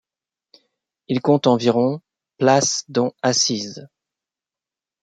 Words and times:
Il 1.09 1.21
compte 1.21 1.45
environ 1.45 2.01
places 2.39 2.85
dont 2.89 3.13
assises. 3.21 3.87